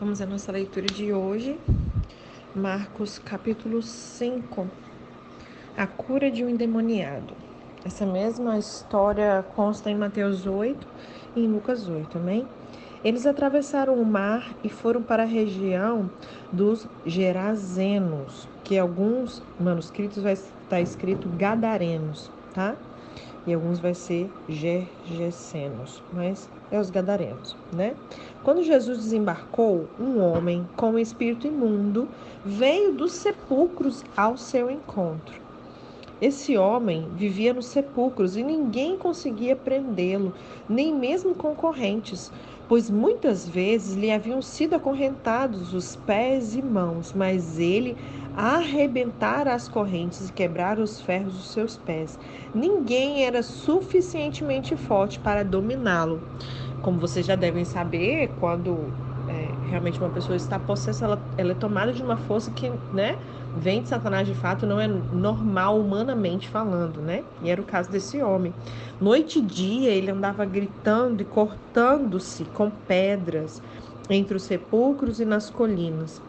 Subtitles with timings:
[0.00, 1.58] Vamos à nossa leitura de hoje,
[2.54, 4.68] Marcos capítulo 5,
[5.76, 7.34] a cura de um endemoniado.
[7.84, 10.86] Essa mesma história consta em Mateus 8
[11.34, 12.46] e em Lucas 8, amém?
[13.02, 16.08] Eles atravessaram o mar e foram para a região
[16.52, 22.76] dos Gerazenos, que alguns manuscritos vai estar escrito Gadarenos, tá?
[23.44, 27.94] E alguns vai ser Gergesenos, mas é os Gadarenos, né?
[28.42, 32.08] Quando Jesus desembarcou, um homem com um espírito imundo
[32.44, 35.40] veio dos sepulcros ao seu encontro.
[36.20, 40.34] Esse homem vivia nos sepulcros e ninguém conseguia prendê-lo,
[40.68, 42.32] nem mesmo concorrentes,
[42.68, 47.96] pois muitas vezes lhe haviam sido acorrentados os pés e mãos, mas ele
[48.36, 52.18] arrebentara as correntes e quebrara os ferros dos seus pés.
[52.54, 56.22] Ninguém era suficientemente forte para dominá-lo.
[56.82, 58.94] Como vocês já devem saber, quando
[59.26, 63.18] é, realmente uma pessoa está possessa, ela, ela é tomada de uma força que, né,
[63.52, 67.24] vem de Satanás de fato, não é normal humanamente falando, né?
[67.40, 68.54] E era o caso desse homem.
[69.00, 73.62] Noite e dia ele andava gritando e cortando-se com pedras
[74.10, 76.22] entre os sepulcros e nas colinas.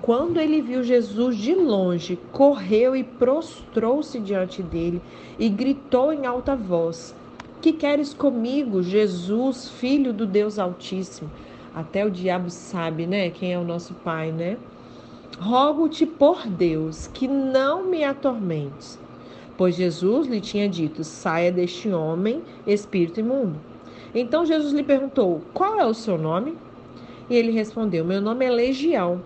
[0.00, 5.04] Quando ele viu Jesus de longe, correu e prostrou-se diante dele
[5.38, 7.14] e gritou em alta voz:
[7.60, 11.30] Que queres comigo, Jesus, filho do Deus Altíssimo?
[11.72, 14.69] Até o diabo sabe, né, quem é o nosso Pai, né?
[15.40, 18.98] Rogo-te por Deus que não me atormentes.
[19.56, 23.58] Pois Jesus lhe tinha dito: Saia deste homem, espírito imundo.
[24.14, 26.56] Então Jesus lhe perguntou: Qual é o seu nome?
[27.28, 29.20] E ele respondeu: Meu nome é Legião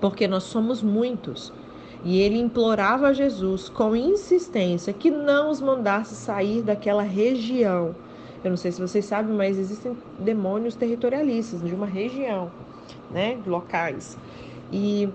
[0.00, 1.52] porque nós somos muitos.
[2.04, 7.94] E ele implorava a Jesus com insistência que não os mandasse sair daquela região.
[8.42, 12.52] Eu não sei se vocês sabem, mas existem demônios territorialistas de uma região,
[13.10, 14.16] né, locais.
[14.72, 15.08] E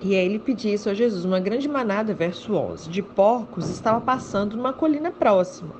[0.00, 1.24] e aí ele pedia isso a Jesus.
[1.24, 5.74] Uma grande manada, verso 11, de porcos estava passando numa colina próxima.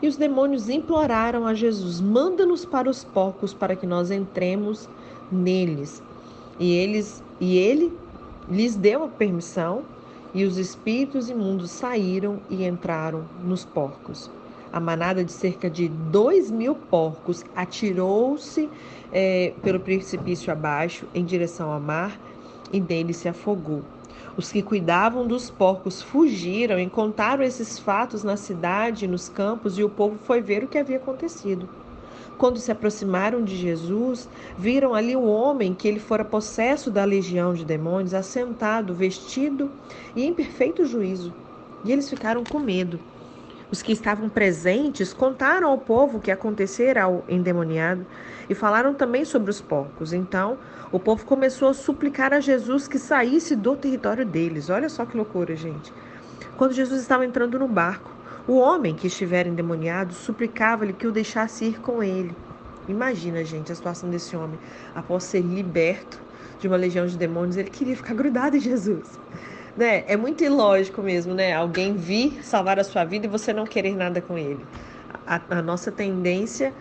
[0.00, 4.88] E os demônios imploraram a Jesus: manda-nos para os porcos para que nós entremos
[5.30, 6.02] neles.
[6.58, 7.92] E eles e ele
[8.48, 9.82] lhes deu a permissão,
[10.32, 14.30] e os espíritos imundos saíram e entraram nos porcos.
[14.74, 18.68] A manada de cerca de dois mil porcos atirou-se
[19.12, 22.18] é, pelo precipício abaixo em direção ao mar
[22.72, 23.84] e dele se afogou.
[24.36, 29.84] Os que cuidavam dos porcos fugiram e contaram esses fatos na cidade nos campos, e
[29.84, 31.68] o povo foi ver o que havia acontecido.
[32.36, 37.54] Quando se aproximaram de Jesus, viram ali um homem que ele fora possesso da legião
[37.54, 39.70] de demônios, assentado, vestido
[40.16, 41.32] e em perfeito juízo.
[41.84, 42.98] E eles ficaram com medo.
[43.74, 48.06] Os que estavam presentes contaram ao povo o que acontecera ao endemoniado
[48.48, 50.12] e falaram também sobre os porcos.
[50.12, 50.58] Então,
[50.92, 54.70] o povo começou a suplicar a Jesus que saísse do território deles.
[54.70, 55.92] Olha só que loucura, gente.
[56.56, 58.12] Quando Jesus estava entrando no barco,
[58.46, 62.32] o homem que estivera endemoniado suplicava-lhe que o deixasse ir com ele.
[62.86, 64.60] Imagina, gente, a situação desse homem.
[64.94, 66.22] Após ser liberto
[66.60, 69.18] de uma legião de demônios, ele queria ficar grudado em Jesus.
[69.76, 70.04] Né?
[70.06, 71.52] É muito ilógico mesmo, né?
[71.52, 74.64] Alguém vir salvar a sua vida e você não querer nada com ele.
[75.26, 76.72] A, a nossa tendência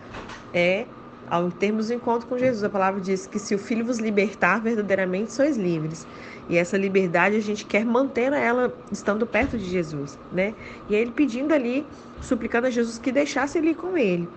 [0.53, 0.85] é
[1.29, 4.61] ao termos o encontro com Jesus, a palavra diz que se o Filho vos libertar,
[4.61, 6.05] verdadeiramente sois livres.
[6.49, 10.53] E essa liberdade a gente quer manter ela estando perto de Jesus, né?
[10.89, 11.87] E aí ele pedindo ali,
[12.21, 14.29] suplicando a Jesus que deixasse ele com ele.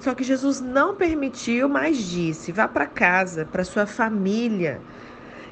[0.00, 4.80] Só que Jesus não permitiu, mas disse: vá para casa, para sua família,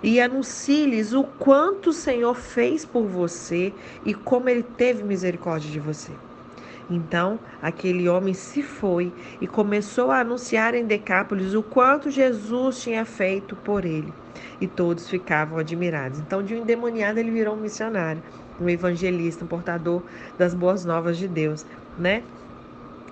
[0.03, 3.73] e anuncie-lhes o quanto o Senhor fez por você
[4.05, 6.13] e como ele teve misericórdia de você.
[6.91, 13.05] Então aquele homem se foi e começou a anunciar em Decápolis o quanto Jesus tinha
[13.05, 14.13] feito por ele.
[14.61, 16.19] E todos ficavam admirados.
[16.21, 18.23] Então, de um endemoniado, ele virou um missionário,
[18.61, 20.03] um evangelista, um portador
[20.39, 21.67] das boas novas de Deus,
[21.99, 22.23] né?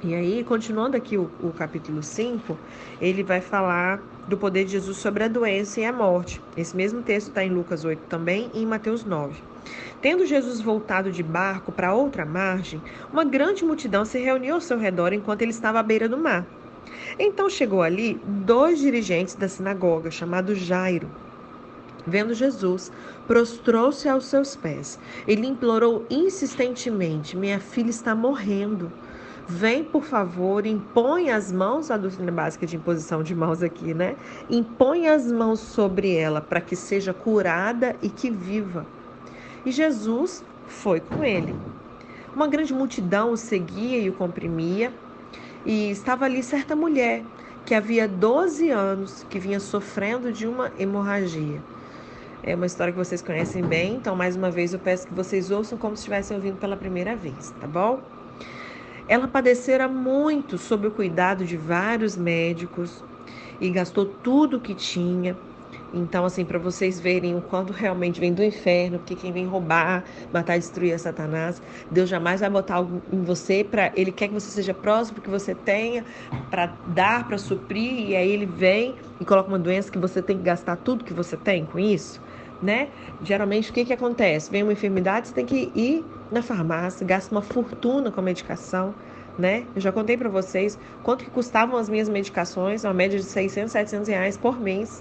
[0.03, 2.57] E aí, continuando aqui o, o capítulo 5,
[3.01, 6.41] ele vai falar do poder de Jesus sobre a doença e a morte.
[6.57, 9.43] Esse mesmo texto está em Lucas 8 também e em Mateus 9.
[10.03, 12.81] Tendo Jesus voltado de barco para outra margem,
[13.13, 16.47] uma grande multidão se reuniu ao seu redor enquanto ele estava à beira do mar.
[17.19, 21.11] Então chegou ali dois dirigentes da sinagoga, chamados Jairo.
[22.07, 22.91] Vendo Jesus,
[23.27, 24.99] prostrou-se aos seus pés.
[25.27, 28.91] Ele implorou insistentemente: Minha filha está morrendo.
[29.51, 34.15] Vem, por favor, impõe as mãos, a doutrina básica de imposição de mãos aqui, né?
[34.51, 38.87] Impõe as mãos sobre ela para que seja curada e que viva.
[39.65, 41.57] E Jesus foi com ele.
[42.37, 44.93] Uma grande multidão o seguia e o comprimia,
[45.65, 47.25] e estava ali certa mulher
[47.65, 51.63] que havia 12 anos que vinha sofrendo de uma hemorragia.
[52.43, 55.51] É uma história que vocês conhecem bem, então mais uma vez eu peço que vocês
[55.51, 58.18] ouçam como se estivessem ouvindo pela primeira vez, tá bom?
[59.09, 63.03] Ela padecera muito sob o cuidado de vários médicos
[63.61, 65.37] e gastou tudo que tinha
[65.93, 70.05] então, assim, para vocês verem o quanto realmente vem do inferno, porque quem vem roubar,
[70.33, 71.63] matar destruir é Satanás.
[71.91, 75.31] Deus jamais vai botar algo em você para ele quer que você seja próximo, que
[75.31, 76.05] você tenha
[76.51, 80.37] para dar, para suprir, e aí ele vem e coloca uma doença que você tem
[80.39, 82.21] que gastar tudo que você tem com isso,
[82.61, 82.91] né?
[83.21, 84.51] Geralmente o que que acontece?
[84.51, 88.95] Vem uma enfermidade, você tem que ir na farmácia, gasta uma fortuna com medicação.
[89.39, 89.67] Né?
[89.75, 93.71] Eu já contei para vocês quanto que custavam as minhas medicações, uma média de 600,
[93.71, 95.01] 700 reais por mês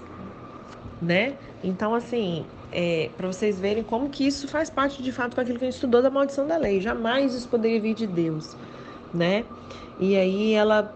[1.00, 1.34] né?
[1.62, 5.58] Então, assim, é, para vocês verem como que isso faz parte de fato com aquilo
[5.58, 6.80] que a gente estudou da maldição da lei.
[6.80, 8.56] Jamais isso poderia vir de Deus,
[9.12, 9.44] né?
[9.98, 10.92] E aí ela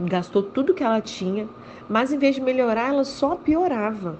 [0.00, 1.48] gastou tudo que ela tinha,
[1.88, 4.16] mas em vez de melhorar, ela só piorava.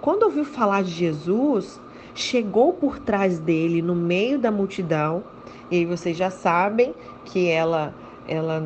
[0.00, 1.80] Quando ouviu falar de Jesus,
[2.20, 5.22] chegou por trás dele, no meio da multidão,
[5.70, 6.94] e aí vocês já sabem
[7.24, 7.94] que ela
[8.26, 8.62] ela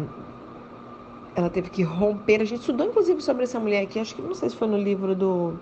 [1.34, 2.40] ela teve que romper.
[2.42, 4.76] A gente estudou inclusive sobre essa mulher aqui, acho que não sei se foi no
[4.76, 5.54] livro do,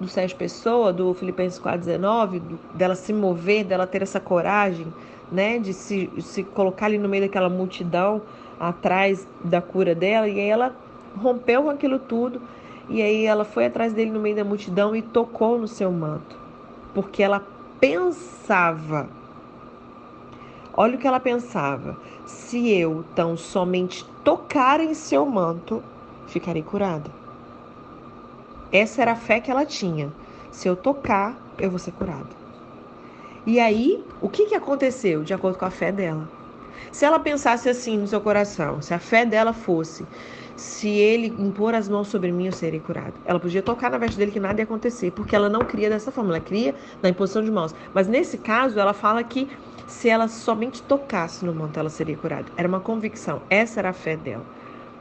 [0.00, 2.40] do Sérgio Pessoa, do Filipenses 4,19,
[2.74, 4.86] dela se mover, dela ter essa coragem,
[5.30, 8.22] né, de se, se colocar ali no meio daquela multidão
[8.58, 10.74] atrás da cura dela, e aí ela
[11.16, 12.40] rompeu com aquilo tudo,
[12.88, 16.38] e aí ela foi atrás dele no meio da multidão e tocou no seu manto,
[16.94, 17.42] porque ela
[17.80, 19.08] pensava
[20.80, 25.82] Olha o que ela pensava: se eu tão somente tocar em seu manto,
[26.28, 27.10] ficarei curada.
[28.70, 30.12] Essa era a fé que ela tinha.
[30.52, 32.28] Se eu tocar, eu vou ser curada.
[33.44, 36.28] E aí, o que, que aconteceu de acordo com a fé dela?
[36.92, 40.06] Se ela pensasse assim no seu coração, se a fé dela fosse,
[40.58, 43.14] se ele impor as mãos sobre mim, eu serei curado.
[43.24, 46.10] Ela podia tocar na veste dele que nada ia acontecer, porque ela não cria dessa
[46.10, 47.74] forma, ela cria na imposição de mãos.
[47.94, 49.48] Mas nesse caso, ela fala que
[49.86, 52.46] se ela somente tocasse no manto, ela seria curada.
[52.56, 54.44] Era uma convicção, essa era a fé dela.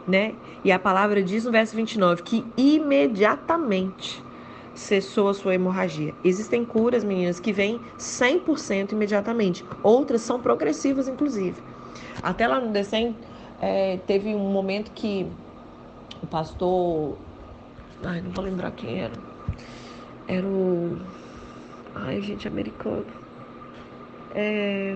[0.08, 0.36] Né?
[0.64, 4.24] E a palavra diz no verso 29 que imediatamente
[4.76, 6.14] cessou a sua hemorragia.
[6.24, 9.66] Existem curas, meninas, que vêm 100% imediatamente.
[9.82, 11.62] Outras são progressivas, inclusive.
[12.22, 13.16] Até lá no Decem,
[13.60, 15.28] é, teve um momento que
[16.22, 17.18] o pastor.
[18.04, 19.14] Ai, não vou lembrar quem era.
[20.28, 20.98] Era o.
[21.96, 23.06] Ai, gente, americano
[24.38, 24.96] é,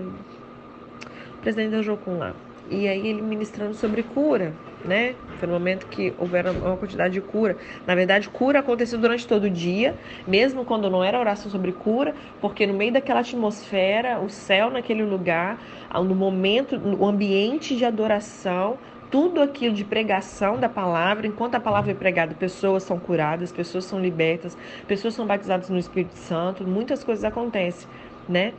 [1.42, 2.34] presidente da Jocum lá.
[2.70, 4.54] E aí ele ministrando sobre cura,
[4.86, 5.16] né?
[5.40, 7.58] Foi no momento que houver uma quantidade de cura.
[7.88, 9.96] Na verdade, cura aconteceu durante todo o dia,
[10.28, 15.04] mesmo quando não era oração sobre cura, porque no meio daquela atmosfera, o céu naquele
[15.04, 15.60] lugar,
[15.94, 18.78] no momento, no ambiente de adoração,
[19.12, 23.84] tudo aquilo de pregação da palavra, enquanto a palavra é pregada, pessoas são curadas, pessoas
[23.84, 27.90] são libertas, pessoas são batizadas no Espírito Santo, muitas coisas acontecem,
[28.28, 28.54] né?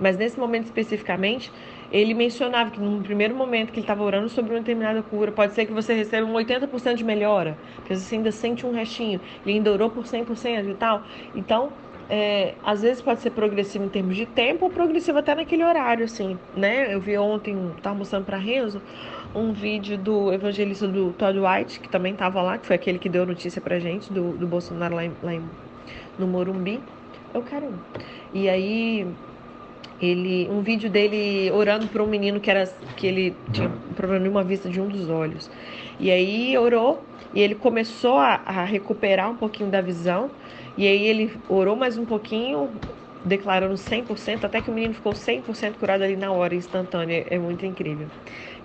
[0.00, 1.52] Mas nesse momento especificamente,
[1.90, 5.54] ele mencionava que no primeiro momento que ele estava orando sobre uma determinada cura, pode
[5.54, 9.50] ser que você receba um 80% de melhora, porque você ainda sente um restinho, e
[9.50, 11.02] ainda orou por 100% e tal.
[11.34, 11.72] Então,
[12.08, 16.04] é, às vezes pode ser progressivo em termos de tempo ou progressivo até naquele horário,
[16.04, 16.92] assim, né?
[16.92, 18.80] Eu vi ontem, estava mostrando para Renzo,
[19.34, 23.08] um vídeo do evangelista do Todd White, que também estava lá, que foi aquele que
[23.08, 25.42] deu notícia pra gente do, do Bolsonaro lá, em, lá em,
[26.18, 26.80] no Morumbi.
[27.32, 27.82] Eu quero.
[28.32, 29.06] E aí
[30.00, 32.66] ele um vídeo dele orando por um menino que era
[32.96, 35.50] que ele tinha um problema de uma vista de um dos olhos.
[35.98, 37.02] E aí orou
[37.34, 40.30] e ele começou a, a recuperar um pouquinho da visão.
[40.76, 42.80] E aí ele orou mais um pouquinho,
[43.24, 47.26] declarando 100%, até que o menino ficou 100% curado ali na hora, instantânea.
[47.28, 48.10] É muito incrível.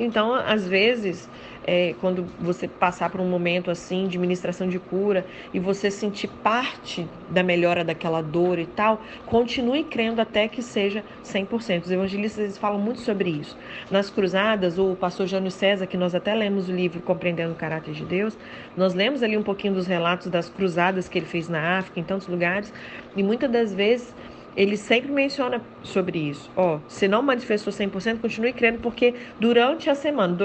[0.03, 1.29] Então, às vezes,
[1.65, 6.27] é, quando você passar por um momento assim de ministração de cura e você sentir
[6.27, 11.83] parte da melhora daquela dor e tal, continue crendo até que seja 100%.
[11.83, 13.57] Os evangelistas falam muito sobre isso.
[13.89, 17.93] Nas cruzadas, o pastor Jânio César, que nós até lemos o livro Compreendendo o Caráter
[17.93, 18.38] de Deus,
[18.75, 22.03] nós lemos ali um pouquinho dos relatos das cruzadas que ele fez na África, em
[22.03, 22.74] tantos lugares,
[23.15, 24.13] e muitas das vezes
[24.55, 26.50] ele sempre menciona sobre isso.
[26.55, 30.38] Ó, se não manifestou 100%, continue crendo, porque durante a semana,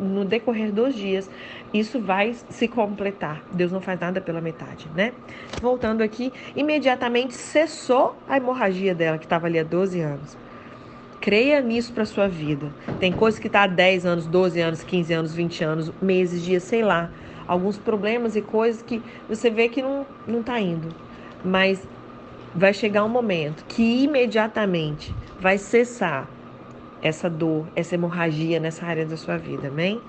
[0.00, 1.30] no decorrer, dos dias,
[1.72, 3.42] isso vai se completar.
[3.52, 5.12] Deus não faz nada pela metade, né?
[5.60, 10.36] Voltando aqui, imediatamente cessou a hemorragia dela, que estava ali há 12 anos.
[11.20, 12.72] Creia nisso para sua vida.
[12.98, 16.62] Tem coisa que está há 10 anos, 12 anos, 15 anos, 20 anos, meses, dias,
[16.64, 17.10] sei lá.
[17.46, 20.88] Alguns problemas e coisas que você vê que não, não tá indo.
[21.44, 21.86] Mas
[22.54, 26.28] vai chegar um momento que imediatamente vai cessar
[27.02, 30.00] essa dor, essa hemorragia nessa área da sua vida, amém?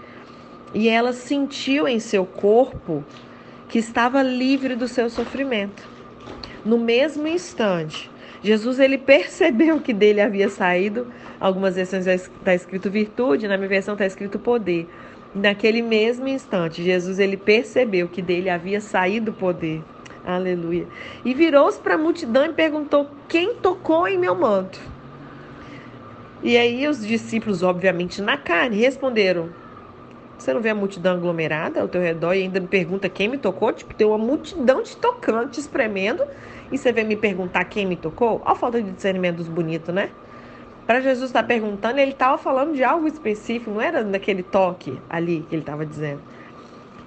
[0.74, 3.04] e ela sentiu em seu corpo
[3.70, 5.88] que estava livre do seu sofrimento.
[6.66, 8.10] No mesmo instante,
[8.42, 11.08] Jesus ele percebeu que dele havia saído,
[11.40, 14.88] algumas versões está escrito virtude, na minha versão está escrito poder.
[15.34, 19.82] Naquele mesmo instante, Jesus ele percebeu que dele havia saído poder.
[20.26, 20.88] Aleluia.
[21.26, 24.80] E virou-se para a multidão e perguntou: Quem tocou em meu manto?
[26.42, 29.50] E aí os discípulos, obviamente, na carne, responderam:
[30.38, 33.38] Você não vê a multidão aglomerada ao teu redor e ainda me pergunta quem me
[33.38, 33.74] tocou?
[33.74, 36.24] Tipo, tem uma multidão te tocando, te espremendo,
[36.72, 38.42] e você vem me perguntar quem me tocou?
[38.46, 40.10] Olha a falta de discernimento dos bonitos, né?
[40.88, 45.00] Para Jesus estar tá perguntando, ele estava falando de algo específico, não era daquele toque
[45.10, 46.22] ali que ele estava dizendo.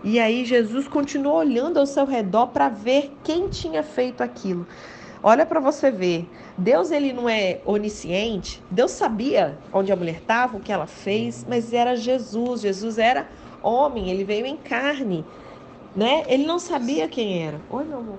[0.06, 4.64] E aí Jesus continuou olhando ao seu redor para ver quem tinha feito aquilo.
[5.20, 8.62] Olha para você ver, Deus ele não é onisciente.
[8.70, 12.60] Deus sabia onde a mulher estava, o que ela fez, mas era Jesus.
[12.60, 13.26] Jesus era
[13.60, 15.24] homem, ele veio em carne,
[15.96, 16.22] né?
[16.28, 17.60] Ele não sabia quem era.
[17.68, 18.18] Oi, meu amor.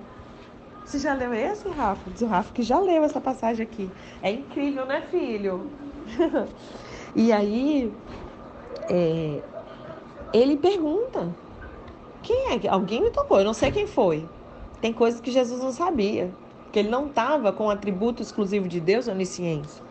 [0.84, 2.10] Você já leu esse, Rafa?
[2.10, 3.88] Diz o Rafa que já leu essa passagem aqui.
[4.22, 5.70] É incrível, né, filho?
[7.16, 7.90] e aí,
[8.90, 9.42] é,
[10.34, 11.34] ele pergunta:
[12.22, 12.68] quem é?
[12.68, 14.28] Alguém me tocou, eu não sei quem foi.
[14.80, 16.30] Tem coisas que Jesus não sabia,
[16.64, 19.86] porque ele não estava com o atributo exclusivo de Deus, onisciência.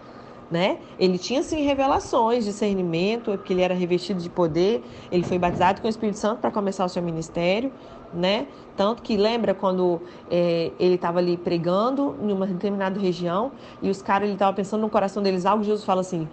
[0.50, 0.80] Né?
[0.98, 4.82] Ele tinha sim revelações, discernimento, porque ele era revestido de poder,
[5.12, 7.70] ele foi batizado com o Espírito Santo para começar o seu ministério,
[8.14, 8.48] né?
[8.78, 14.02] Tanto que lembra quando é, ele estava ali pregando em uma determinada região e os
[14.02, 16.30] caras ele estava pensando no coração deles algo, Jesus fala assim,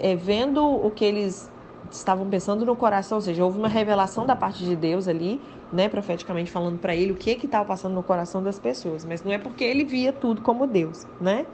[0.00, 1.50] é, vendo o que eles
[1.90, 5.40] estavam pensando no coração, ou seja, houve uma revelação da parte de Deus ali,
[5.72, 9.22] né, profeticamente falando para ele o que que estava passando no coração das pessoas, mas
[9.22, 11.46] não é porque ele via tudo como Deus, né?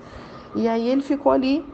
[0.54, 1.64] E aí ele ficou ali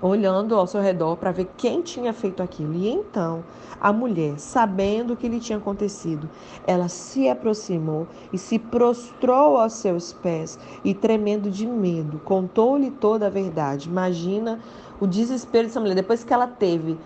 [0.00, 2.74] olhando ao seu redor para ver quem tinha feito aquilo.
[2.74, 3.42] E então
[3.80, 6.28] a mulher, sabendo o que lhe tinha acontecido,
[6.66, 13.26] ela se aproximou e se prostrou aos seus pés e, tremendo de medo, contou-lhe toda
[13.26, 13.88] a verdade.
[13.88, 14.60] Imagina
[15.00, 16.98] o desespero dessa mulher, depois que ela teve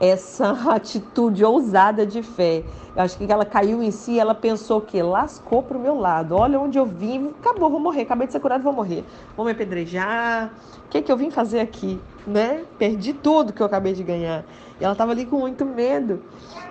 [0.00, 2.64] essa atitude ousada de fé.
[2.96, 6.34] Eu acho que ela caiu em si, ela pensou que lascou para o meu lado.
[6.34, 9.04] Olha onde eu vim, acabou, vou morrer, acabei de ser curado, vou morrer.
[9.36, 10.50] Vou me apedrejar.
[10.86, 12.00] O que, que eu vim fazer aqui?
[12.26, 12.64] Né?
[12.78, 14.44] Perdi tudo que eu acabei de ganhar.
[14.80, 16.22] E ela estava ali com muito medo,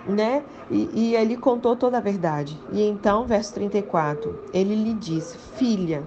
[0.08, 0.44] né?
[0.70, 2.60] E, e ele contou toda a verdade.
[2.72, 6.04] E então, verso 34, ele lhe disse: Filha,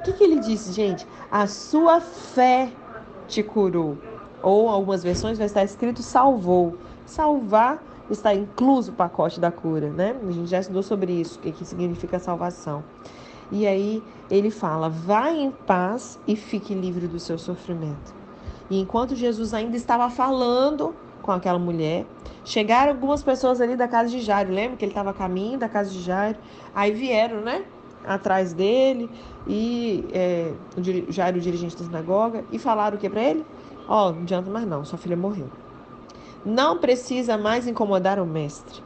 [0.00, 1.06] o que, que ele disse, gente?
[1.30, 2.70] A sua fé
[3.28, 3.98] te curou.
[4.42, 6.76] Ou algumas versões vai estar escrito salvou.
[7.06, 10.16] Salvar está incluso o pacote da cura, né?
[10.26, 12.82] A gente já estudou sobre isso, o que, que significa salvação.
[13.52, 18.14] E aí ele fala: vá em paz e fique livre do seu sofrimento.
[18.70, 22.06] E enquanto Jesus ainda estava falando com aquela mulher,
[22.44, 24.52] chegaram algumas pessoas ali da casa de Jairo.
[24.52, 26.38] Lembra que ele estava a caminho da casa de Jairo?
[26.74, 27.64] Aí vieram, né?
[28.06, 29.10] Atrás dele
[29.46, 33.44] e é, o Jairo, o dirigente da sinagoga, e falaram o que para ele?
[33.90, 35.48] Ó, oh, não adianta mais não, sua filha morreu.
[36.46, 38.80] Não precisa mais incomodar o mestre.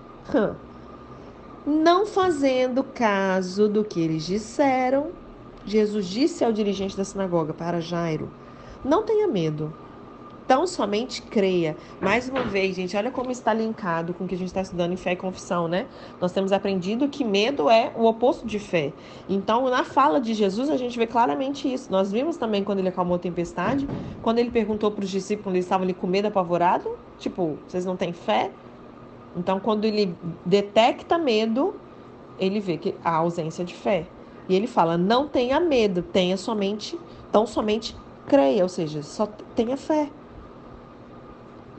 [1.66, 5.12] Não fazendo caso do que eles disseram,
[5.66, 8.30] Jesus disse ao dirigente da sinagoga, para Jairo:
[8.82, 9.70] Não tenha medo,
[10.46, 11.78] Tão somente creia.
[11.98, 14.92] Mais uma vez, gente, olha como está linkado com o que a gente está estudando
[14.92, 15.88] em fé e confissão, né?
[16.20, 18.94] Nós temos aprendido que medo é o oposto de fé.
[19.26, 21.90] Então, na fala de Jesus, a gente vê claramente isso.
[21.90, 23.88] Nós vimos também quando ele acalmou a tempestade,
[24.20, 27.96] quando ele perguntou para os discípulos eles estavam ali com medo, apavorado, tipo, vocês não
[27.96, 28.54] têm fé?
[29.34, 31.82] Então, quando ele detecta medo,
[32.36, 34.14] ele vê que a ausência de fé.
[34.48, 39.76] E ele fala: não tenha medo, tenha somente, tão somente creia, ou seja, só tenha
[39.76, 40.14] fé.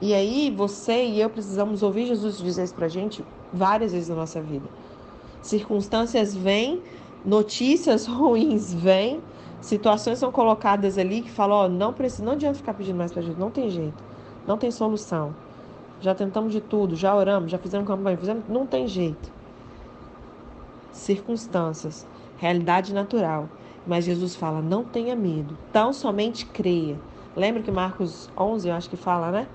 [0.01, 3.23] E aí você e eu precisamos ouvir Jesus dizer isso pra gente
[3.53, 4.65] várias vezes na nossa vida.
[5.41, 6.81] Circunstâncias vêm,
[7.23, 9.21] notícias ruins vêm,
[9.61, 13.11] situações são colocadas ali que falam, ó, oh, não precisa, não adianta ficar pedindo mais
[13.11, 14.03] para Jesus, não tem jeito,
[14.45, 15.33] não tem solução.
[16.01, 19.31] Já tentamos de tudo, já oramos, já fizemos campanha, fizemos, não tem jeito.
[20.91, 22.05] Circunstâncias,
[22.37, 23.47] realidade natural.
[23.87, 26.97] Mas Jesus fala: não tenha medo, tão somente creia.
[27.35, 29.47] Lembra que Marcos 11, eu acho que fala, né?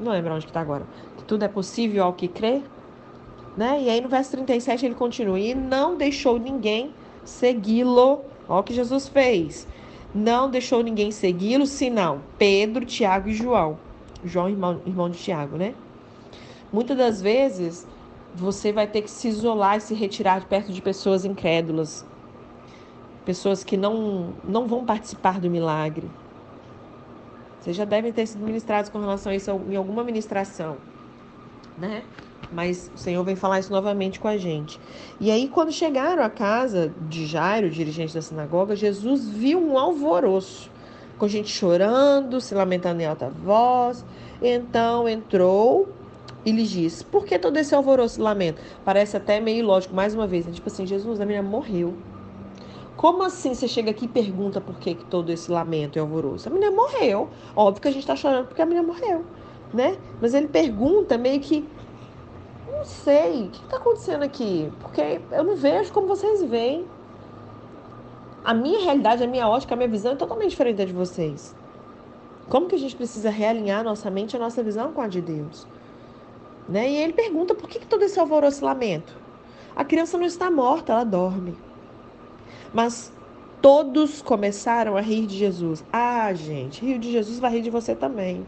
[0.00, 0.84] Não lembro onde que está agora.
[1.16, 2.62] Que tudo é possível ao que crê.
[3.56, 3.82] Né?
[3.82, 6.92] E aí no verso 37 ele continua: E não deixou ninguém
[7.24, 8.20] segui-lo.
[8.48, 9.68] Olha o que Jesus fez.
[10.14, 13.78] Não deixou ninguém segui-lo, senão Pedro, Tiago e João.
[14.24, 15.74] João, irmão, irmão de Tiago, né?
[16.72, 17.86] Muitas das vezes
[18.34, 22.06] você vai ter que se isolar e se retirar de perto de pessoas incrédulas,
[23.24, 26.08] pessoas que não, não vão participar do milagre.
[27.60, 30.78] Vocês já devem ter sido ministrados com relação a isso em alguma ministração.
[31.76, 32.04] né?
[32.52, 34.80] Mas o Senhor vem falar isso novamente com a gente.
[35.20, 40.70] E aí, quando chegaram à casa de Jairo, dirigente da sinagoga, Jesus viu um alvoroço,
[41.18, 44.04] com gente chorando, se lamentando em alta voz.
[44.42, 45.88] Então entrou
[46.44, 48.60] e lhe disse: Por que todo esse alvoroço e lamento?
[48.84, 50.52] Parece até meio lógico, mais uma vez, né?
[50.52, 52.02] tipo assim: Jesus, a menina morreu.
[53.00, 56.50] Como assim você chega aqui e pergunta por que, que todo esse lamento e alvoroço?
[56.50, 57.30] A menina morreu.
[57.56, 59.24] Óbvio que a gente está chorando porque a menina morreu,
[59.72, 59.96] né?
[60.20, 61.66] Mas ele pergunta meio que
[62.70, 64.70] não sei, o que está acontecendo aqui?
[64.80, 66.84] Porque eu não vejo como vocês veem.
[68.44, 71.56] A minha realidade, a minha ótica, a minha visão é totalmente diferente da de vocês.
[72.50, 75.66] Como que a gente precisa realinhar nossa mente a nossa visão com a de Deus?
[76.68, 76.90] Né?
[76.90, 79.16] E ele pergunta por que, que todo esse alvoroço e lamento?
[79.74, 81.56] A criança não está morta, ela dorme.
[82.72, 83.12] Mas
[83.60, 85.84] todos começaram a rir de Jesus.
[85.92, 88.46] Ah, gente, rir de Jesus vai rir de você também.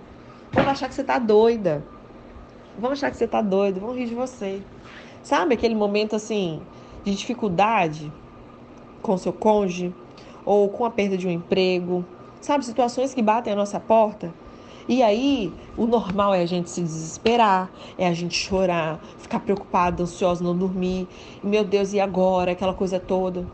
[0.52, 1.83] Vão achar que você está doida.
[2.79, 4.62] Vão achar que você tá doido, vão rir de você.
[5.23, 6.61] Sabe aquele momento assim
[7.05, 8.12] de dificuldade
[9.02, 9.93] com seu cônjuge
[10.45, 12.05] ou com a perda de um emprego?
[12.41, 14.33] Sabe, situações que batem a nossa porta?
[14.88, 20.02] E aí, o normal é a gente se desesperar, é a gente chorar, ficar preocupado,
[20.02, 21.07] ansioso, não dormir.
[21.43, 22.50] Meu Deus, e agora?
[22.50, 23.47] Aquela coisa toda.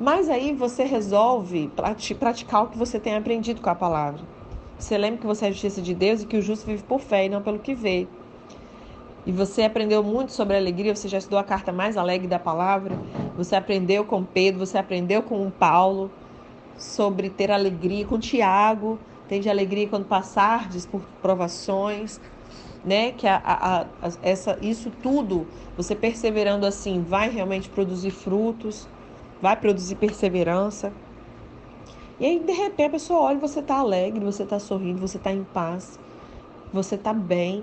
[0.00, 1.70] Mas aí você resolve
[2.18, 4.20] praticar o que você tem aprendido com a palavra.
[4.78, 7.00] Você lembra que você é a justiça de Deus e que o justo vive por
[7.00, 8.08] fé e não pelo que vê.
[9.26, 12.98] E você aprendeu muito sobre alegria, você já estudou a carta mais alegre da palavra.
[13.36, 16.10] Você aprendeu com Pedro, você aprendeu com Paulo
[16.76, 18.98] sobre ter alegria, com Tiago,
[19.28, 22.20] tem de alegria quando passardes por provações,
[22.84, 23.12] né?
[23.12, 23.86] Que a, a, a,
[24.22, 25.46] essa, isso tudo,
[25.76, 28.86] você perseverando assim, vai realmente produzir frutos,
[29.44, 30.90] vai produzir perseverança.
[32.18, 35.30] E aí, de repente, a pessoa olha você está alegre, você está sorrindo, você está
[35.30, 36.00] em paz,
[36.72, 37.62] você está bem.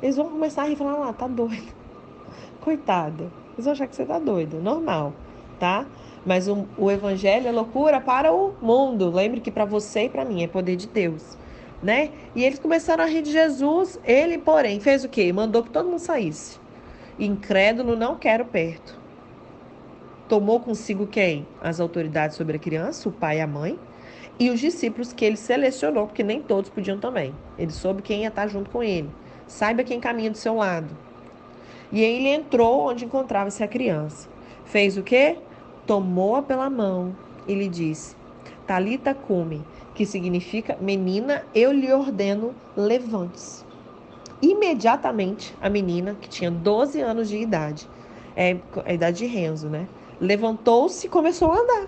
[0.00, 1.72] Eles vão começar a rir e falar, ah, tá doida.
[2.62, 3.24] Coitada.
[3.54, 4.60] Eles vão achar que você tá doida.
[4.60, 5.12] Normal,
[5.58, 5.86] tá?
[6.24, 9.10] Mas o, o evangelho é loucura para o mundo.
[9.10, 11.36] Lembre que para você e para mim é poder de Deus.
[11.82, 12.12] Né?
[12.32, 13.98] E eles começaram a rir de Jesus.
[14.04, 15.32] Ele, porém, fez o quê?
[15.32, 16.60] Mandou que todo mundo saísse.
[17.18, 19.05] Incrédulo, não quero perto
[20.28, 21.46] tomou consigo quem?
[21.60, 23.78] As autoridades sobre a criança, o pai e a mãe,
[24.38, 27.34] e os discípulos que ele selecionou, porque nem todos podiam também.
[27.58, 29.10] Ele soube quem ia estar junto com ele.
[29.46, 30.94] Saiba quem caminha do seu lado.
[31.90, 34.28] E aí ele entrou onde encontrava-se a criança.
[34.64, 35.38] Fez o quê?
[35.86, 37.14] Tomou-a pela mão
[37.46, 38.16] e lhe disse:
[38.66, 43.64] Talita cume, que significa menina, eu lhe ordeno, levante-se.
[44.42, 47.88] Imediatamente, a menina, que tinha 12 anos de idade,
[48.36, 49.88] é a idade de Renzo, né?
[50.20, 51.86] Levantou-se e começou a andar.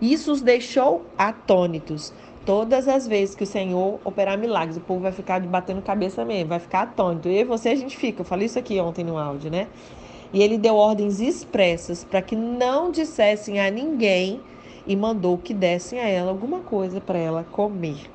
[0.00, 2.12] Isso os deixou atônitos.
[2.46, 6.48] Todas as vezes que o Senhor operar milagres, o povo vai ficar batendo cabeça mesmo,
[6.48, 7.28] vai ficar atônito.
[7.28, 8.22] E você a gente fica.
[8.22, 9.68] Eu falei isso aqui ontem no áudio, né?
[10.32, 14.40] E ele deu ordens expressas para que não dissessem a ninguém
[14.86, 18.10] e mandou que dessem a ela alguma coisa para ela comer.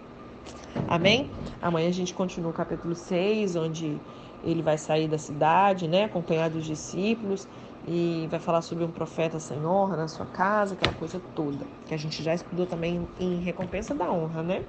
[0.87, 1.29] Amém?
[1.61, 3.97] Amanhã a gente continua o capítulo 6, onde
[4.43, 7.47] ele vai sair da cidade, né, acompanhado dos discípulos
[7.85, 11.93] e vai falar sobre um profeta sem honra na sua casa, aquela coisa toda, que
[11.93, 14.65] a gente já estudou também em recompensa da honra, né?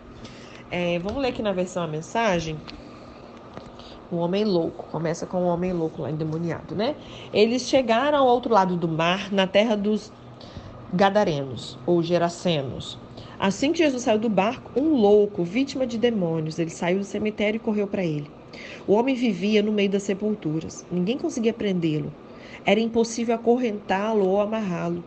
[0.71, 2.63] É, vamos ler aqui na versão a mensagem.
[4.11, 6.97] O homem louco, começa com o homem louco lá endemoniado, né?
[7.33, 10.13] Eles chegaram ao outro lado do mar, na terra dos
[10.93, 13.01] Gadarenos, ou Gerasenos.
[13.39, 17.59] Assim que Jesus saiu do barco, um louco, vítima de demônios, ele saiu do cemitério
[17.59, 18.33] e correu para ele.
[18.87, 20.87] O homem vivia no meio das sepulturas.
[20.91, 22.15] Ninguém conseguia prendê-lo.
[22.65, 25.05] Era impossível acorrentá-lo ou amarrá-lo.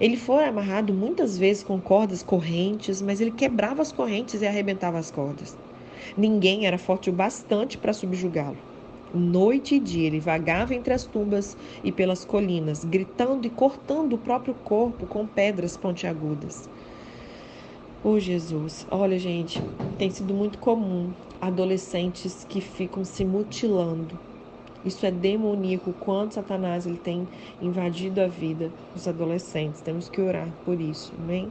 [0.00, 4.98] Ele foi amarrado muitas vezes com cordas correntes, mas ele quebrava as correntes e arrebentava
[4.98, 5.58] as cordas.
[6.16, 8.58] Ninguém era forte o bastante para subjugá-lo.
[9.12, 14.18] Noite e dia ele vagava entre as tumbas e pelas colinas, gritando e cortando o
[14.18, 16.68] próprio corpo com pedras pontiagudas.
[18.02, 19.64] Oh Jesus, olha gente,
[19.96, 24.18] tem sido muito comum adolescentes que ficam se mutilando
[24.84, 27.26] isso é demoníaco, quanto Satanás ele tem
[27.60, 29.80] invadido a vida dos adolescentes.
[29.80, 31.50] Temos que orar por isso, amém?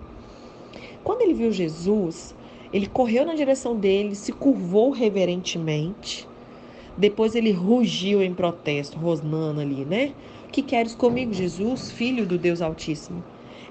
[1.04, 2.36] Quando ele viu Jesus,
[2.72, 6.28] ele correu na direção dele, se curvou reverentemente.
[6.98, 10.13] Depois ele rugiu em protesto, rosnando ali, né?
[10.52, 13.24] Que queres comigo, Jesus, filho do Deus Altíssimo?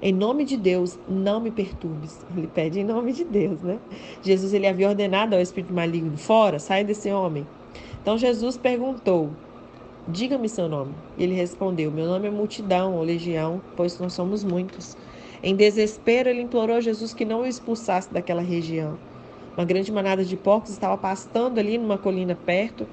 [0.04, 2.26] Em nome de Deus, não me perturbes.
[2.36, 3.78] Ele pede em nome de Deus, né?
[4.20, 7.46] Jesus ele havia ordenado ao espírito maligno: fora, sai desse homem.
[8.02, 9.30] Então Jesus perguntou:
[10.08, 10.94] Diga-me seu nome.
[11.16, 14.96] Ele respondeu: Meu nome é multidão ou legião, pois nós somos muitos.
[15.40, 18.98] Em desespero, ele implorou a Jesus que não o expulsasse daquela região.
[19.56, 22.86] Uma grande manada de porcos estava pastando ali numa colina perto.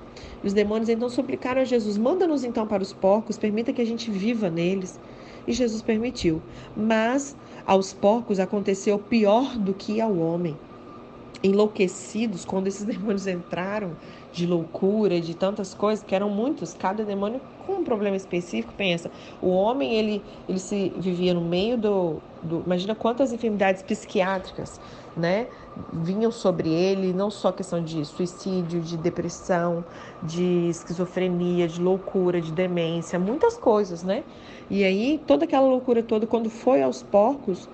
[0.43, 3.85] E os demônios então suplicaram a Jesus: Manda-nos então para os porcos, permita que a
[3.85, 4.99] gente viva neles.
[5.47, 6.39] E Jesus permitiu.
[6.77, 10.55] Mas aos porcos aconteceu pior do que ao homem.
[11.41, 13.93] Enlouquecidos, quando esses demônios entraram,
[14.31, 18.73] de loucura, de tantas coisas, que eram muitos, cada demônio com um problema específico.
[18.75, 19.11] Pensa,
[19.41, 24.79] o homem ele, ele se vivia no meio do, do imagina quantas enfermidades psiquiátricas,
[25.15, 25.47] né,
[25.91, 29.83] vinham sobre ele, não só questão de suicídio, de depressão,
[30.21, 34.23] de esquizofrenia, de loucura, de demência, muitas coisas, né?
[34.69, 37.69] E aí toda aquela loucura toda quando foi aos porcos,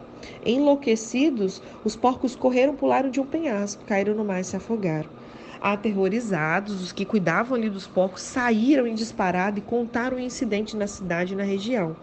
[0.46, 5.10] enlouquecidos, os porcos correram, pularam de um penhasco, caíram no mar e se afogaram.
[5.68, 10.86] Aterrorizados, os que cuidavam ali dos porcos saíram em disparada e contaram o incidente na
[10.86, 11.98] cidade e na região.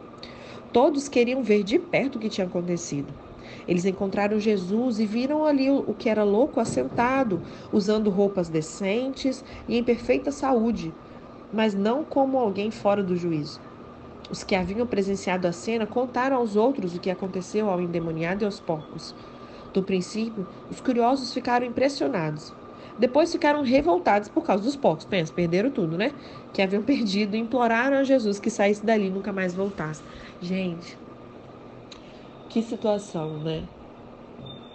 [0.73, 3.15] Todos queriam ver de perto o que tinha acontecido.
[3.69, 9.77] Eles encontraram Jesus e viram ali o que era louco assentado, usando roupas decentes e
[9.77, 10.93] em perfeita saúde,
[11.53, 13.61] mas não como alguém fora do juízo.
[14.29, 18.47] Os que haviam presenciado a cena contaram aos outros o que aconteceu ao endemoniado e
[18.47, 19.15] aos porcos.
[19.73, 22.61] Do princípio, os curiosos ficaram impressionados.
[22.99, 25.05] Depois ficaram revoltados por causa dos porcos.
[25.07, 26.17] Pensa, perderam tudo, né?
[26.53, 30.03] Que haviam perdido imploraram a Jesus que saísse dali e nunca mais voltasse.
[30.41, 30.99] Gente,
[32.49, 33.69] que situação, né?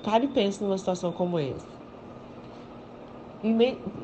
[0.01, 1.69] Pare e pense numa situação como essa.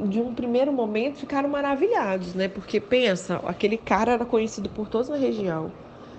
[0.09, 2.47] De um primeiro momento ficaram maravilhados, né?
[2.47, 5.75] Porque pensa, aquele cara era conhecido por toda a região.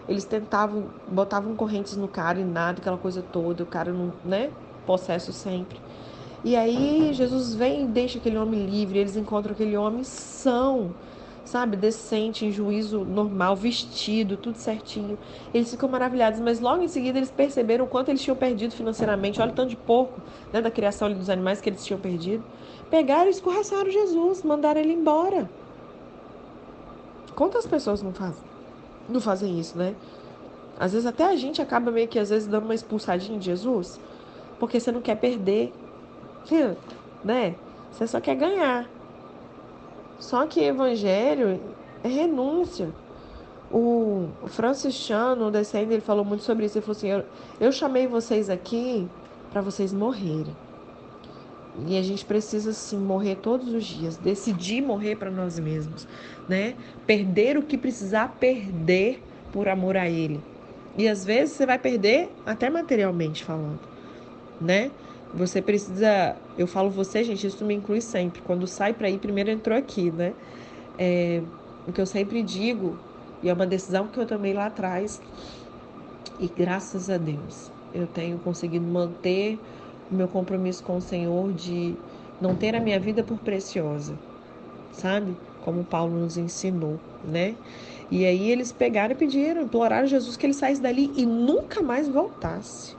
[0.06, 4.54] Eles tentavam, botavam correntes no cara e nada, aquela coisa toda, o cara não, né?
[4.84, 5.83] Possesso sempre.
[6.44, 10.94] E aí Jesus vem e deixa aquele homem livre, eles encontram aquele homem são
[11.44, 15.18] sabe, decente, em juízo normal, vestido, tudo certinho.
[15.52, 19.40] Eles ficam maravilhados, mas logo em seguida eles perceberam o quanto eles tinham perdido financeiramente.
[19.40, 20.20] Olha o tanto de porco,
[20.52, 22.42] né, da criação dos animais que eles tinham perdido.
[22.90, 25.48] Pegaram e escorraçaram Jesus, mandaram ele embora.
[27.34, 28.42] Quantas pessoas não fazem,
[29.08, 29.94] não fazem isso, né?
[30.78, 34.00] Às vezes até a gente acaba meio que às vezes dando uma expulsadinha de Jesus,
[34.58, 35.72] porque você não quer perder,
[37.24, 37.54] né?
[37.90, 38.88] Você só quer ganhar.
[40.18, 41.60] Só que evangelho
[42.02, 42.88] é renúncia.
[43.70, 46.78] O Francis Chan, no Descendo, ele falou muito sobre isso.
[46.78, 47.24] Ele falou assim: Eu,
[47.60, 49.08] eu chamei vocês aqui
[49.50, 50.54] para vocês morrerem.
[51.86, 56.06] E a gente precisa sim morrer todos os dias, decidir morrer para nós mesmos,
[56.48, 56.74] né?
[57.04, 59.20] Perder o que precisar perder
[59.52, 60.40] por amor a ele.
[60.96, 63.80] E às vezes você vai perder até materialmente falando,
[64.60, 64.92] né?
[65.34, 66.42] Você precisa.
[66.56, 68.42] Eu falo você, gente, isso me inclui sempre.
[68.42, 70.36] Quando sai para ir, primeiro entrou aqui, né?
[70.98, 71.44] É,
[71.86, 73.04] o que eu sempre digo,
[73.42, 75.20] e é uma decisão que eu tomei lá atrás,
[76.38, 79.62] e graças a Deus eu tenho conseguido manter
[80.08, 82.04] o meu compromisso com o Senhor de
[82.40, 84.20] não ter a minha vida por preciosa,
[84.90, 85.40] sabe?
[85.60, 87.60] Como Paulo nos ensinou, né?
[88.10, 91.82] E aí eles pegaram e pediram, imploraram a Jesus que ele saísse dali e nunca
[91.82, 92.98] mais voltasse.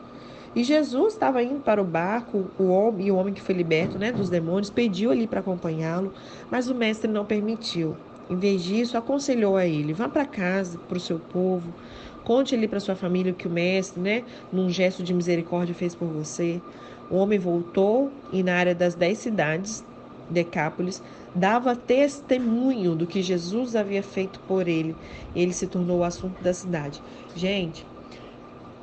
[0.55, 3.99] E Jesus estava indo para o barco, o homem e o homem que foi liberto,
[3.99, 6.13] né, dos demônios, pediu ali para acompanhá-lo,
[6.49, 7.97] mas o mestre não permitiu.
[8.29, 11.75] Em vez disso, aconselhou a ele: vá para casa, para o seu povo,
[12.23, 15.93] conte ali para sua família o que o mestre, né, num gesto de misericórdia, fez
[15.93, 16.61] por você.
[17.09, 19.83] O homem voltou e na área das dez cidades,
[20.29, 21.03] Decápolis,
[21.35, 24.95] dava testemunho do que Jesus havia feito por ele.
[25.35, 27.03] Ele se tornou o assunto da cidade.
[27.35, 27.85] Gente,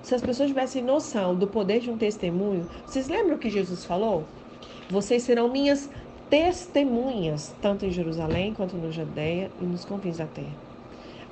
[0.02, 3.84] se as pessoas tivessem noção do poder de um testemunho, vocês lembram o que Jesus
[3.84, 4.34] falou?
[4.88, 5.88] Vocês serão minhas
[6.28, 10.71] testemunhas, tanto em Jerusalém quanto no Judeia e nos confins da terra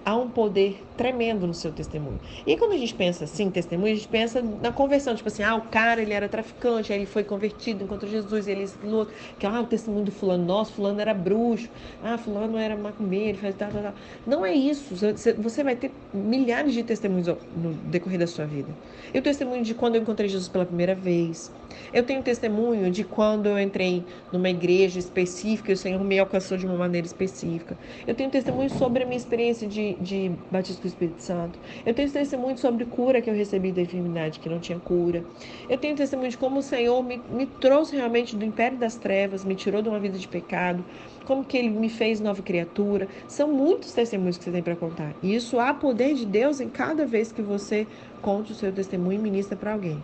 [0.05, 2.21] há um poder tremendo no seu testemunho.
[2.47, 5.55] E quando a gente pensa assim, testemunho, a gente pensa na conversão, tipo assim, ah,
[5.57, 9.61] o cara ele era traficante, ele foi convertido, encontrou Jesus, ele no outro, que ah,
[9.61, 11.69] o testemunho do fulano, nosso fulano era bruxo,
[12.03, 13.95] ah, fulano era macumbeiro, faz tal, tal, tal.
[14.27, 14.95] Não é isso.
[15.39, 18.69] Você vai ter milhares de testemunhos no decorrer da sua vida.
[19.13, 21.51] Eu testemunho de quando eu encontrei Jesus pela primeira vez.
[21.93, 26.57] Eu tenho testemunho de quando eu entrei numa igreja específica e o Senhor me alcançou
[26.57, 27.77] de uma maneira específica.
[28.07, 31.59] Eu tenho testemunho sobre a minha experiência de, de batismo com o Espírito Santo.
[31.85, 35.25] Eu tenho testemunho sobre cura que eu recebi da enfermidade que não tinha cura.
[35.69, 39.45] Eu tenho testemunho de como o Senhor me, me trouxe realmente do império das trevas,
[39.45, 40.85] me tirou de uma vida de pecado,
[41.25, 43.09] como que ele me fez nova criatura.
[43.29, 45.15] São muitos testemunhos que você tem para contar.
[45.23, 47.87] E isso há poder de Deus em cada vez que você
[48.21, 50.03] conte o seu testemunho e ministra para alguém.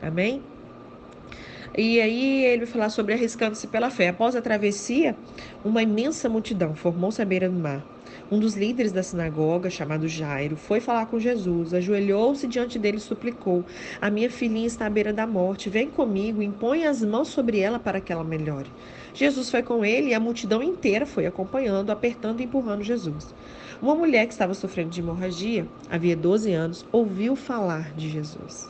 [0.00, 0.42] Amém?
[1.76, 4.08] E aí ele vai falar sobre arriscando-se pela fé.
[4.08, 5.14] Após a travessia,
[5.64, 7.84] uma imensa multidão formou-se à beira do mar.
[8.30, 13.00] Um dos líderes da sinagoga, chamado Jairo, foi falar com Jesus, ajoelhou-se diante dele e
[13.00, 13.64] suplicou:
[14.02, 17.78] A minha filhinha está à beira da morte, vem comigo, impõe as mãos sobre ela
[17.78, 18.70] para que ela melhore.
[19.14, 23.34] Jesus foi com ele e a multidão inteira foi acompanhando, apertando e empurrando Jesus.
[23.80, 28.68] Uma mulher que estava sofrendo de hemorragia, havia 12 anos, ouviu falar de Jesus.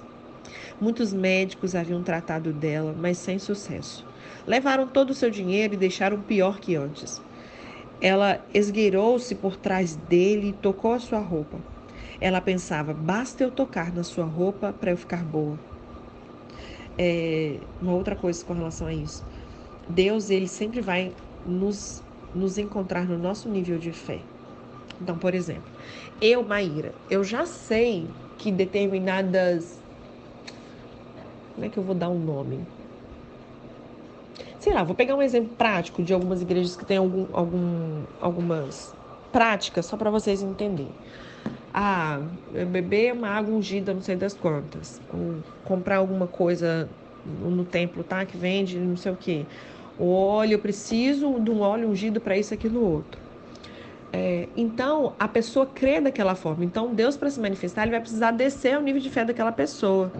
[0.80, 4.06] Muitos médicos haviam tratado dela, mas sem sucesso.
[4.46, 7.20] Levaram todo o seu dinheiro e deixaram pior que antes.
[8.00, 11.62] Ela esgueirou-se por trás dele e tocou a sua roupa.
[12.20, 15.58] Ela pensava: basta eu tocar na sua roupa para eu ficar boa.
[16.96, 19.24] É, uma outra coisa com relação a isso.
[19.88, 22.02] Deus, ele sempre vai nos,
[22.34, 24.20] nos encontrar no nosso nível de fé.
[25.00, 25.72] Então, por exemplo,
[26.20, 29.80] eu, Maíra, eu já sei que determinadas.
[31.54, 32.66] Como é que eu vou dar um nome?
[34.58, 38.94] Sei lá, vou pegar um exemplo prático de algumas igrejas que têm algum, algum, algumas
[39.32, 40.90] práticas, só para vocês entenderem.
[41.72, 42.20] Ah,
[42.70, 45.00] beber uma água ungida, não sei das quantas.
[45.12, 46.88] Ou comprar alguma coisa
[47.24, 48.24] no templo, tá?
[48.24, 49.46] Que vende não sei o quê.
[49.98, 53.20] O óleo, eu preciso de um óleo ungido para isso, aquilo, outro.
[54.12, 56.64] É, então, a pessoa crê daquela forma.
[56.64, 60.12] Então, Deus, para se manifestar, ele vai precisar descer ao nível de fé daquela pessoa.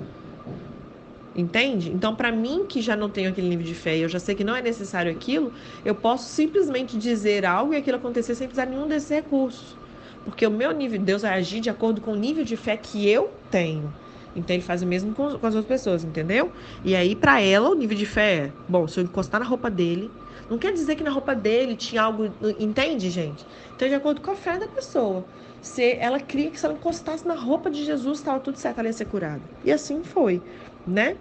[1.39, 1.93] Entende?
[1.93, 4.43] Então, para mim, que já não tenho aquele nível de fé eu já sei que
[4.43, 5.53] não é necessário aquilo,
[5.85, 9.77] eu posso simplesmente dizer algo e aquilo acontecer sem precisar nenhum desses recursos.
[10.25, 13.09] Porque o meu nível, Deus vai agir de acordo com o nível de fé que
[13.09, 13.95] eu tenho.
[14.35, 16.51] Então ele faz o mesmo com, com as outras pessoas, entendeu?
[16.85, 19.71] E aí, para ela, o nível de fé é: bom, se eu encostar na roupa
[19.71, 20.11] dele,
[20.51, 22.35] não quer dizer que na roupa dele tinha algo.
[22.59, 23.47] Entende, gente?
[23.77, 25.25] Então, é de acordo com a fé da pessoa.
[25.61, 28.89] Se ela cria que se ela encostasse na roupa de Jesus, estava tudo certo, ela
[28.89, 29.43] ia ser curada.
[29.65, 30.43] E assim foi
[30.89, 31.17] né?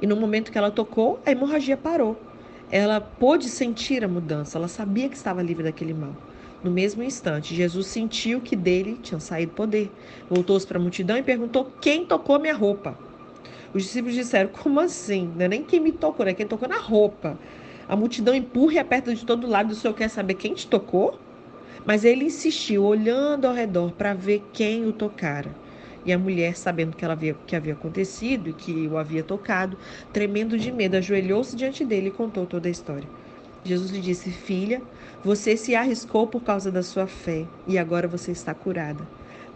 [0.00, 2.16] E no momento que ela tocou, a hemorragia parou.
[2.70, 6.14] Ela pôde sentir a mudança, ela sabia que estava livre daquele mal.
[6.62, 9.90] No mesmo instante, Jesus sentiu que dele tinha saído poder.
[10.30, 12.96] Voltou-se para a multidão e perguntou: Quem tocou minha roupa?
[13.74, 15.32] Os discípulos disseram: Como assim?
[15.36, 17.38] Não é nem quem me tocou, é quem tocou na roupa.
[17.88, 19.72] A multidão empurra e aperta de todo lado.
[19.72, 21.18] O senhor quer saber quem te tocou?
[21.84, 25.61] Mas ele insistiu, olhando ao redor para ver quem o tocara.
[26.04, 29.78] E a mulher, sabendo que ela havia, que havia acontecido e que o havia tocado,
[30.12, 33.10] tremendo de medo, ajoelhou-se diante dele e contou toda a história.
[33.64, 34.86] Jesus lhe disse: Filha,
[35.22, 39.08] você se arriscou por causa da sua fé e agora você está curada.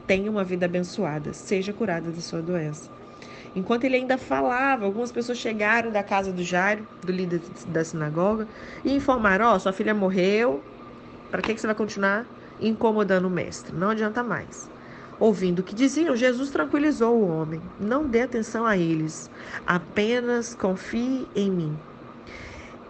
[0.06, 2.90] Tenha uma vida abençoada, seja curada da sua doença.
[3.54, 8.48] Enquanto ele ainda falava, algumas pessoas chegaram da casa do Jairo, do líder da sinagoga,
[8.85, 10.68] e informaram: Ó, oh, sua filha morreu,
[11.30, 13.76] para que, que você vai continuar incomodando o mestre?
[13.76, 14.70] Não adianta mais.
[15.18, 19.31] Ouvindo o que diziam, Jesus tranquilizou o homem: Não dê atenção a eles,
[19.66, 21.83] apenas confie em mim.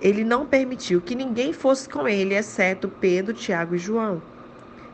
[0.01, 4.23] Ele não permitiu que ninguém fosse com ele, exceto Pedro, Tiago e João.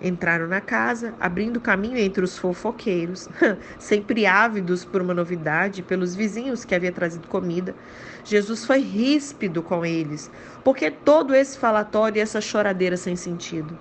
[0.00, 3.28] Entraram na casa, abrindo caminho entre os fofoqueiros,
[3.78, 7.76] sempre ávidos por uma novidade, pelos vizinhos que havia trazido comida.
[8.24, 10.30] Jesus foi ríspido com eles,
[10.64, 13.78] porque todo esse falatório e essa choradeira sem sentido.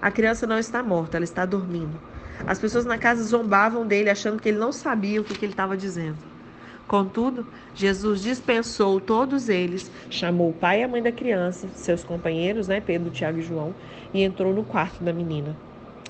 [0.00, 2.00] A criança não está morta, ela está dormindo.
[2.46, 5.52] As pessoas na casa zombavam dele, achando que ele não sabia o que, que ele
[5.52, 6.18] estava dizendo.
[6.88, 12.66] Contudo, Jesus dispensou todos eles, chamou o pai e a mãe da criança, seus companheiros,
[12.66, 13.72] né, Pedro, Tiago e João,
[14.12, 15.56] e entrou no quarto da menina.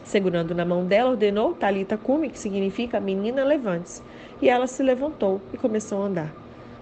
[0.03, 4.03] Segurando na mão dela, ordenou Talita cume, que significa menina levante-se.
[4.41, 6.35] E ela se levantou e começou a andar.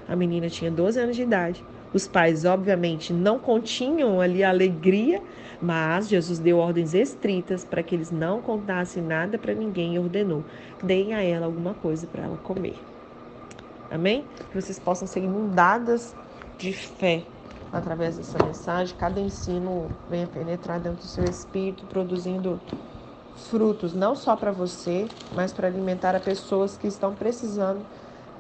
[0.09, 1.65] A menina tinha 12 anos de idade.
[1.93, 5.23] Os pais, obviamente, não continham ali a alegria
[5.61, 10.45] mas Jesus deu ordens estritas para que eles não contassem nada para ninguém e ordenou:
[10.83, 12.77] deem a ela alguma coisa para ela comer.
[13.91, 14.25] Amém?
[14.51, 16.15] Que vocês possam ser inundadas
[16.59, 17.25] de fé
[17.73, 18.95] através dessa mensagem.
[18.97, 22.61] Cada ensino venha penetrar dentro do seu espírito, produzindo
[23.51, 27.81] frutos, não só para você, mas para alimentar a pessoas que estão precisando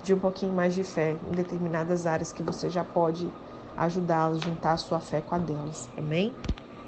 [0.02, 3.36] de um pouquinho mais de fé em determinadas áreas que você já pode
[3.76, 5.90] ajudá-las, juntar a sua fé com a delas.
[5.96, 6.42] Amém?